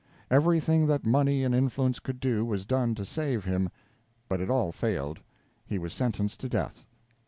[0.31, 3.69] Everything that money and influence could do was done to save him,
[4.27, 5.19] but it all failed;
[5.63, 6.85] he was sentenced to death.